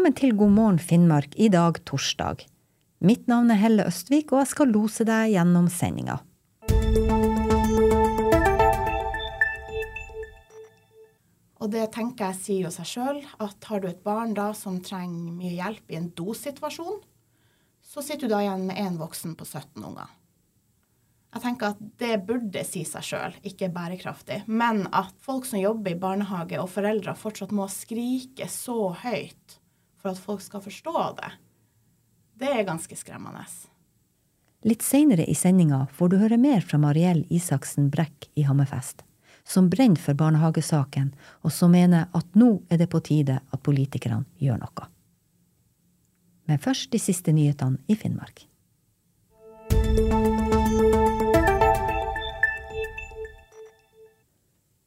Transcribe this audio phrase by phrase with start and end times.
[0.00, 2.46] Velkommen til God morgen Finnmark i dag torsdag.
[3.04, 6.14] Mitt navn er Helle Østvik, og jeg skal lose deg gjennom sendinga.
[11.60, 14.80] Og det tenker jeg sier jo seg sjøl, at har du et barn da som
[14.80, 16.96] trenger mye hjelp i en dosituasjon,
[17.84, 20.08] så sitter du da igjen med én voksen på 17 unger.
[21.36, 24.46] Jeg tenker at det burde si seg sjøl, ikke bærekraftig.
[24.48, 29.59] Men at folk som jobber i barnehage og foreldre fortsatt må skrike så høyt
[30.00, 31.34] for at folk skal forstå det,
[32.40, 33.44] det er ganske skremmende.
[34.64, 39.04] Litt seinere i sendinga får du høre mer fra Mariell Isaksen Brekk i Hammerfest
[39.44, 41.10] som brenner for barnehagesaken,
[41.42, 44.86] og som mener at nå er det på tide at politikerne gjør noe.
[46.46, 48.46] Men først de siste nyhetene i Finnmark.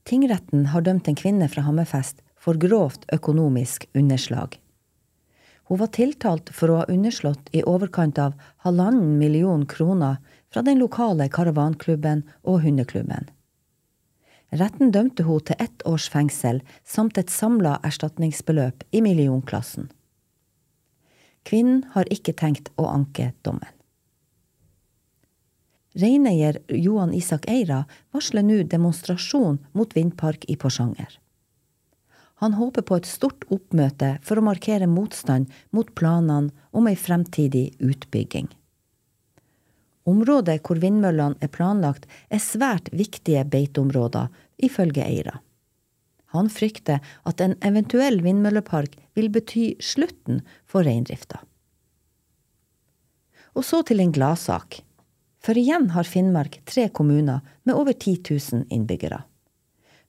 [0.04, 4.60] Tingretten har dømt en kvinne fra Hammerfest for grovt økonomisk underslag.
[5.74, 10.20] Hun var tiltalt for å ha underslått i overkant av halvannen million kroner
[10.54, 13.32] fra den lokale karavanklubben og hundeklubben.
[14.54, 19.90] Retten dømte hun til ett års fengsel samt et samla erstatningsbeløp i millionklassen.
[21.42, 23.74] Kvinnen har ikke tenkt å anke dommen.
[25.98, 31.18] Reineier Johan Isak Eira varsler nå demonstrasjon mot vindpark i Porsanger.
[32.42, 37.70] Han håper på et stort oppmøte for å markere motstand mot planene om ei fremtidig
[37.80, 38.50] utbygging.
[40.10, 44.28] Området hvor vindmøllene er planlagt, er svært viktige beiteområder,
[44.64, 45.40] ifølge Eira.
[46.34, 51.44] Han frykter at en eventuell vindmøllepark vil bety slutten for reindrifta.
[53.54, 54.82] Og så til en gladsak.
[55.44, 59.22] For igjen har Finnmark tre kommuner med over 10 000 innbyggere.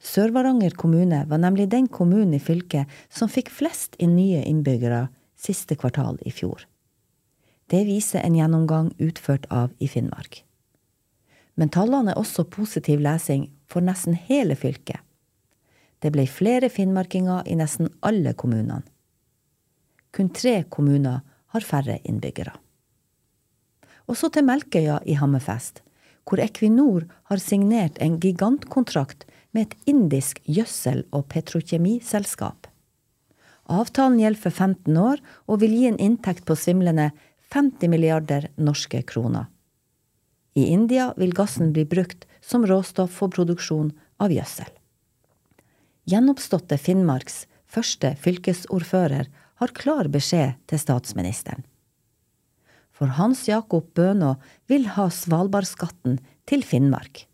[0.05, 5.07] Sør-Varanger kommune var nemlig den kommunen i fylket som fikk flest inn nye innbyggere
[5.41, 6.67] siste kvartal i fjor.
[7.73, 10.43] Det viser en gjennomgang utført av i Finnmark.
[11.57, 15.01] Men tallene er også positiv lesing for nesten hele fylket.
[16.05, 18.83] Det ble flere finnmarkinger i nesten alle kommunene.
[20.13, 21.23] Kun tre kommuner
[21.55, 22.53] har færre innbyggere.
[24.05, 25.81] Og så til Melkøya i Hammerfest,
[26.29, 32.67] hvor Equinor har signert en gigantkontrakt med et indisk gjødsel- og petrokjemiselskap.
[33.71, 37.13] Avtalen gjelder for 15 år og vil gi en inntekt på svimlende
[37.55, 39.47] 50 milliarder norske kroner.
[40.55, 44.69] I India vil gassen bli brukt som råstoff for produksjon av gjødsel.
[46.11, 49.31] Gjenoppståtte Finnmarks første fylkesordfører
[49.63, 51.65] har klar beskjed til statsministeren.
[52.95, 54.37] For Hans Jakob Bønå
[54.71, 57.25] vil ha Svalbardskatten til Finnmark.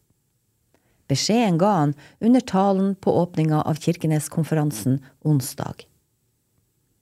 [1.10, 5.87] Beskjeden ga han under talen på åpninga av Kirkeneskonferansen onsdag.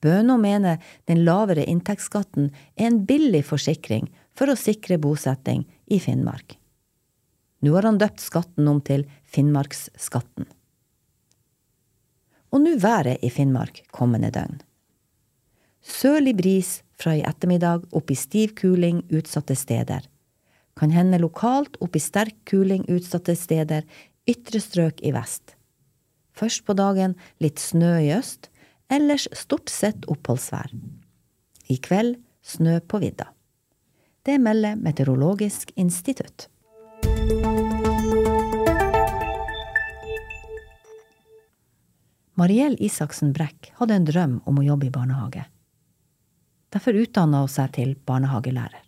[0.01, 0.79] Bøno mener
[1.11, 4.07] den lavere inntektsskatten er en billig forsikring
[4.39, 6.57] for å sikre bosetting i Finnmark.
[7.61, 10.47] Nå har han døpt skatten om til Finnmarksskatten.
[12.55, 14.63] Og nå været i Finnmark kommende døgn.
[15.85, 20.07] Sørlig bris fra i ettermiddag opp i stiv kuling utsatte steder.
[20.79, 23.83] Kan hende lokalt opp i sterk kuling utsatte steder,
[24.31, 25.57] ytre strøk i vest.
[26.39, 28.47] Først på dagen litt snø i øst,
[28.87, 30.71] ellers stort sett oppholdsvær.
[31.69, 33.33] I kveld snø på vidda.
[34.23, 36.47] Det melder Meteorologisk institutt.
[42.39, 45.43] Mariell Isaksen Brekk hadde en drøm om å jobbe i barnehage.
[46.71, 48.88] Derfor utdanna hun seg til barnehagelærer.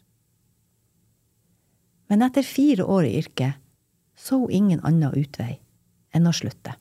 [2.10, 3.60] Men etter fire år i yrket
[4.18, 5.60] så hun ingen annen utvei
[6.12, 6.74] enn å slutte.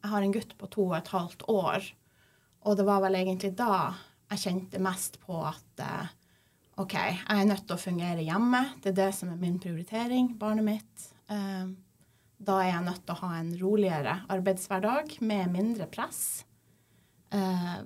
[0.00, 1.88] Jeg har en gutt på to og et halvt år,
[2.64, 3.74] og det var vel egentlig da
[4.30, 6.12] jeg kjente mest på at eh,
[6.80, 8.62] OK, jeg er nødt til å fungere hjemme.
[8.80, 11.08] Det er det som er min prioritering, barnet mitt.
[11.28, 11.66] Eh,
[12.40, 16.22] da er jeg nødt til å ha en roligere arbeidshverdag med mindre press.
[17.34, 17.76] Eh,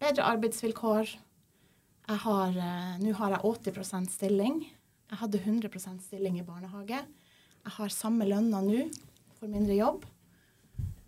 [0.00, 1.16] bedre arbeidsvilkår.
[2.10, 2.56] Jeg har,
[2.98, 4.62] Nå har jeg 80% stilling.
[5.10, 6.98] Jeg hadde 100% stilling i barnehage.
[7.60, 8.88] Jeg har samme lønna nå
[9.38, 10.06] for mindre jobb.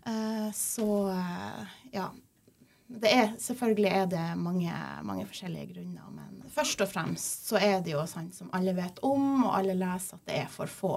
[0.07, 2.09] Eh, så eh, ja.
[2.93, 4.73] Det er, selvfølgelig er det mange,
[5.07, 8.99] mange, forskjellige grunner, men først og fremst så er det jo sånn som alle vet
[9.07, 10.91] om, og alle leser at det er for få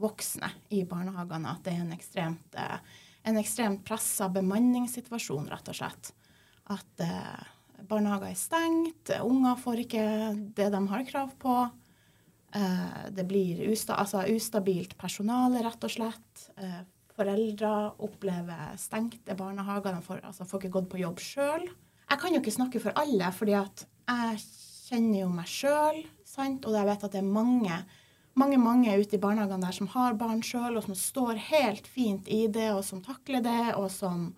[0.00, 1.52] voksne i barnehagene.
[1.52, 2.78] At det er en ekstremt, eh,
[3.28, 6.14] en ekstremt pressa bemanningssituasjon, rett og slett.
[6.72, 7.52] At eh,
[7.88, 10.04] barnehager er stengt, unger får ikke
[10.56, 11.56] det de har krav på.
[12.54, 16.44] Eh, det blir usta, altså ustabilt personale, rett og slett.
[16.56, 16.82] Eh,
[17.14, 17.72] foreldre
[18.02, 19.96] opplever stengte barnehager.
[19.96, 21.66] De får, altså, får ikke gått på jobb sjøl.
[22.04, 24.40] Jeg kan jo ikke snakke for alle, fordi at jeg
[24.84, 26.02] kjenner jo meg sjøl,
[26.36, 27.76] og jeg vet at det er mange,
[28.38, 32.28] mange, mange ute i barnehagene der som har barn sjøl, og som står helt fint
[32.28, 34.32] i det, og som takler det, og som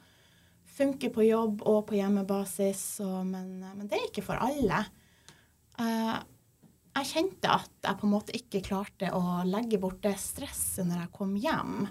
[0.77, 2.85] funker på jobb og på hjemmebasis.
[3.05, 4.85] Og, men, men, det er ikke for alle.
[5.81, 6.17] Uh,
[6.97, 11.05] jeg kjente at jeg på en måte ikke klarte å legge bort det stresset når
[11.05, 11.89] jeg kom hjem.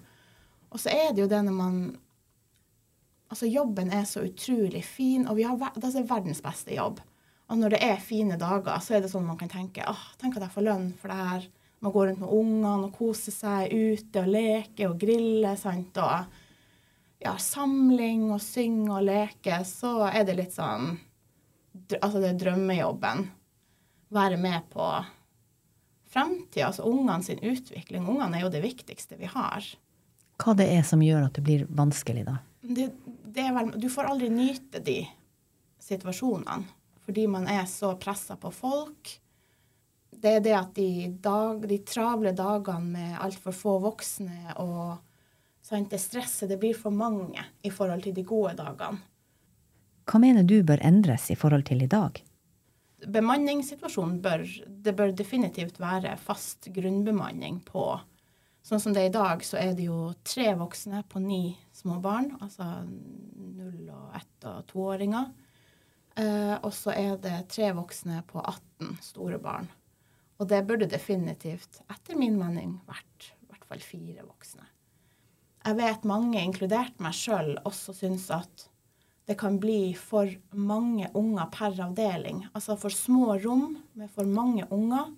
[0.74, 1.86] Og så er det jo det når man
[3.26, 7.00] Altså, jobben er så utrolig fin, og vi har det er verdens beste jobb.
[7.50, 10.38] Og når det er fine dager, så er det sånn man kan tenke åh, tenk
[10.38, 11.48] at jeg får lønn for det her.
[11.84, 15.58] Man går rundt med ungene og koser seg ute og leker og griller.
[15.60, 16.38] sant, og
[17.24, 20.96] ja, samling og synge og leke, så er det litt sånn
[21.76, 23.26] Altså, det er drømmejobben.
[24.16, 24.86] Være med på
[26.08, 28.06] framtida, altså ungene sin utvikling.
[28.08, 29.68] Ungene er jo det viktigste vi har.
[30.40, 32.38] Hva det er som gjør at det blir vanskelig, da?
[32.64, 32.88] Det,
[33.36, 35.02] det vel, du får aldri nyte de
[35.84, 36.64] situasjonene
[37.06, 39.12] fordi man er så pressa på folk.
[40.10, 44.96] Det er det at de, dag, de travle dagene med altfor få voksne og
[45.66, 49.02] sant, det stresset, det blir for mange i forhold til de gode dagene.
[50.06, 52.22] Hva mener du bør endres i forhold til i dag?
[53.06, 54.46] Bemanningssituasjonen bør
[54.86, 58.00] Det bør definitivt være fast grunnbemanning på
[58.66, 62.00] Sånn som det er i dag, så er det jo tre voksne på ni små
[62.02, 62.32] barn.
[62.42, 65.28] Altså null og ett og toåringer.
[66.18, 69.70] Eh, og så er det tre voksne på 18 store barn.
[70.42, 74.66] Og det burde definitivt, etter min mening, vært i hvert fall fire voksne.
[75.66, 78.68] Jeg vet mange, inkludert meg sjøl, også syns at
[79.26, 82.44] det kan bli for mange unger per avdeling.
[82.54, 85.10] Altså for små rom med for mange unger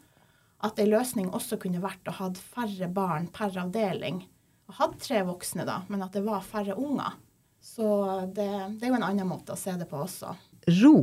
[0.63, 4.23] at ei løsning også kunne vært å ha færre barn per avdeling.
[4.71, 7.19] Og hatt tre voksne, da, men at det var færre unger.
[7.63, 7.87] Så
[8.31, 8.47] det,
[8.79, 10.31] det, er jo en annen måte å se det på også.
[10.79, 10.97] Ro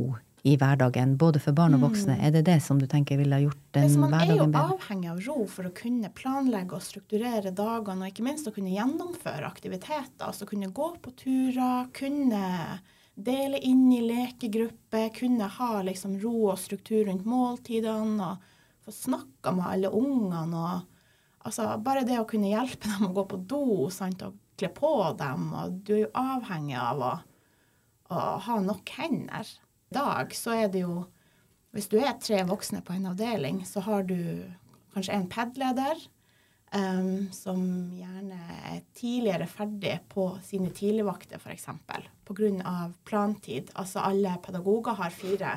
[0.45, 2.23] i hverdagen, både for barn og voksne, mm.
[2.27, 4.45] er det det som du tenker ville gjort den hverdagen bedre?
[4.45, 8.25] Man er jo avhengig av ro for å kunne planlegge og strukturere dagene, og ikke
[8.27, 10.21] minst å kunne gjennomføre aktiviteter.
[10.27, 12.43] Altså kunne gå på turer, kunne
[13.15, 18.29] dele inn i lekegrupper, kunne ha liksom ro og struktur rundt måltidene.
[18.35, 20.61] og få snakka med alle ungene.
[20.61, 24.69] og altså, Bare det å kunne hjelpe dem å gå på do sant, og kle
[24.69, 25.53] på dem.
[25.57, 27.13] og Du er jo avhengig av å,
[28.13, 29.55] å ha nok hender.
[29.93, 31.05] Dag så er det jo
[31.75, 34.15] Hvis du er tre voksne på en avdeling, så har du
[34.95, 36.05] kanskje en PED-leder.
[36.75, 37.59] Um, som
[37.95, 38.37] gjerne
[38.71, 41.67] er tidligere ferdig på sine tidligvakter, f.eks.
[42.25, 42.77] Pga.
[43.03, 43.69] plantid.
[43.75, 45.51] Altså alle pedagoger har fire,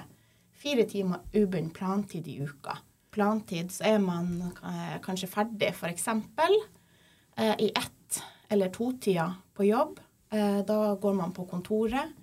[0.51, 2.81] fire timer ubundet plantid i uka
[3.19, 4.29] plantid så er man
[4.63, 6.09] eh, kanskje ferdig f.eks.
[7.37, 9.99] Eh, i ett- eller to-tida på jobb.
[10.31, 12.15] Eh, da går man på kontoret,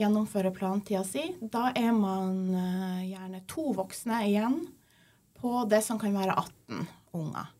[0.00, 1.22] gjennomfører plantida si.
[1.40, 4.60] Da er man eh, gjerne to voksne igjen
[5.40, 6.86] på det som kan være 18
[7.16, 7.50] unger.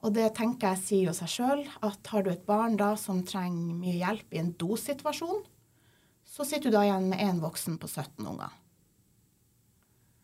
[0.00, 3.20] Og det tenker jeg sier jo seg sjøl, at har du et barn da som
[3.26, 5.42] trenger mye hjelp i en dosituasjon,
[6.24, 8.54] så sitter du da igjen med én voksen på 17 unger.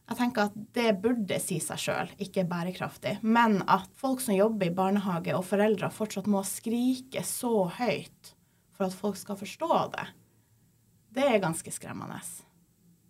[0.06, 3.16] Jeg tenker at det burde si seg sjøl, ikke bærekraftig.
[3.26, 8.32] Men at folk som jobber i barnehage og foreldre fortsatt må skrike så høyt
[8.76, 10.06] for at folk skal forstå det,
[11.16, 12.20] det er ganske skremmende.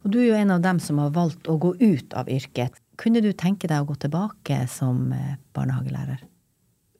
[0.06, 2.78] Og du er jo en av dem som har valgt å gå ut av yrket.
[3.00, 6.22] Kunne du tenke deg å gå tilbake som eh, barnehagelærer?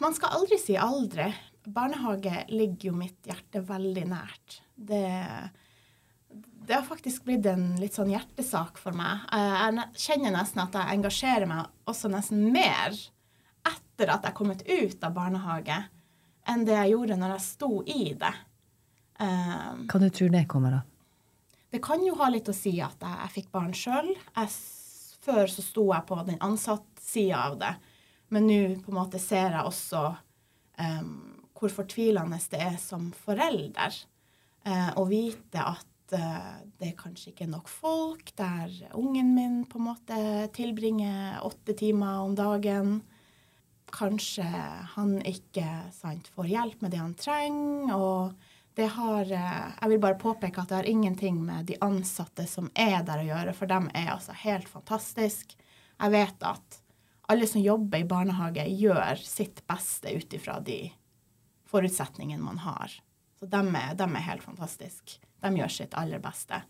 [0.03, 1.29] Man skal aldri si aldri.
[1.67, 4.61] Barnehage ligger jo mitt hjerte veldig nært.
[4.75, 5.07] Det
[6.67, 9.23] det har faktisk blitt en litt sånn hjertesak for meg.
[9.31, 12.97] Jeg kjenner nesten at jeg engasjerer meg også nesten mer
[13.67, 15.77] etter at jeg er kommet ut av barnehage,
[16.51, 18.33] enn det jeg gjorde når jeg sto i det.
[19.23, 20.96] Um, Hva du tror det kommer av?
[21.76, 24.06] Det kan jo ha litt å si at jeg, jeg fikk barn sjøl.
[25.26, 27.73] Før så sto jeg på den ansattsida av det,
[28.33, 30.00] men nå på en måte ser jeg også
[30.80, 31.11] um,
[31.52, 33.92] hvor fortvilende det er som forelder
[34.64, 39.76] uh, å vite at uh, det kanskje ikke er nok folk, der ungen min på
[39.76, 40.25] en måte
[40.56, 43.02] tilbringer åtte timer om dagen.
[43.92, 44.49] Kanskje
[44.97, 47.99] han ikke sant, får hjelp med det han trenger.
[48.00, 52.45] og det har, uh, Jeg vil bare påpeke at det har ingenting med de ansatte
[52.50, 55.56] som er der å gjøre, for dem er altså helt fantastisk.
[55.97, 56.80] Jeg vet at
[57.26, 60.92] alle som jobber i barnehage, gjør sitt beste ut ifra de
[61.71, 62.92] forutsetningene man har.
[63.40, 65.18] Så dem er, dem er helt fantastiske.
[65.42, 66.61] De gjør sitt aller beste.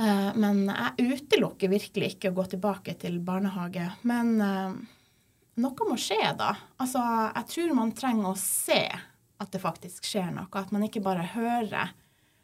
[0.00, 3.90] Eh, men jeg utelukker virkelig ikke å gå tilbake til barnehage.
[4.08, 4.80] Men eh,
[5.60, 6.54] noe må skje, da.
[6.80, 7.04] Altså,
[7.34, 8.82] jeg tror man trenger å se
[9.40, 10.48] at det faktisk skjer noe.
[10.52, 11.92] At man ikke bare hører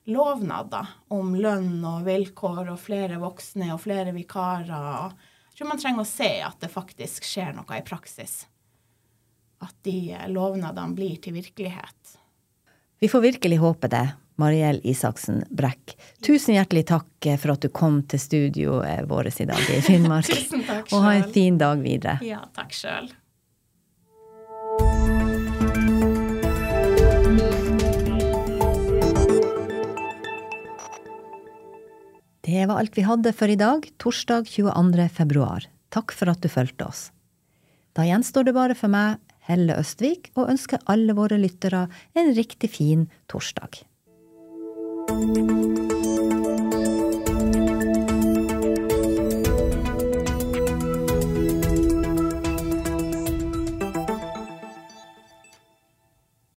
[0.07, 5.17] lovnader om lønn og vilkår og flere voksne og flere vikarer.
[5.51, 8.45] Jeg tror man trenger å se at det faktisk skjer noe i praksis.
[9.65, 12.17] At de lovnadene blir til virkelighet.
[13.01, 14.07] Vi får virkelig håpe det.
[14.37, 19.71] Mariell Isaksen Brekk, tusen hjertelig takk for at du kom til studioet vårt i dag
[19.73, 20.29] i Finnmark.
[20.33, 20.99] Tusen takk selv.
[20.99, 22.19] Og ha en fin dag videre.
[22.21, 23.09] Ja, takk sjøl.
[32.47, 35.09] Det var alt vi hadde for i dag, torsdag 22.
[35.11, 35.65] februar.
[35.91, 37.09] Takk for at du fulgte oss.
[37.99, 42.71] Da gjenstår det bare for meg, Helle Østvik, å ønske alle våre lyttere en riktig
[42.71, 43.83] fin torsdag.